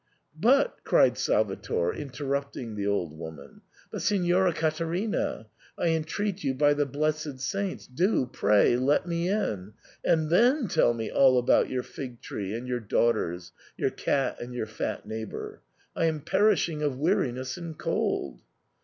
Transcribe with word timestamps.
"But," 0.49 0.77
cried 0.83 1.15
Salvator, 1.15 1.93
internipting 1.93 2.75
the 2.75 2.87
old 2.87 3.15
woman, 3.15 3.61
but, 3.91 4.01
Signora 4.01 4.51
Caterina, 4.51 5.45
I 5.77 5.89
entreat 5.89 6.43
you 6.43 6.55
by 6.55 6.73
the 6.73 6.87
blessed 6.87 7.39
saints, 7.39 7.85
do, 7.85 8.25
pray, 8.25 8.75
let 8.77 9.05
me 9.05 9.29
in, 9.29 9.73
and 10.03 10.31
then 10.31 10.67
tell 10.67 10.95
me 10.95 11.11
all 11.11 11.37
about 11.37 11.69
your 11.69 11.83
fig 11.83 12.19
tree 12.19 12.55
and 12.55 12.67
your 12.67 12.79
daughters, 12.79 13.51
your 13.77 13.91
cat 13.91 14.41
and 14.41 14.55
your 14.55 14.65
fat 14.65 15.05
neighbour— 15.07 15.61
I 15.95 16.05
am 16.05 16.21
perishing 16.21 16.81
of 16.81 16.97
weariness 16.97 17.55
and 17.55 17.77
cold." 17.77 18.41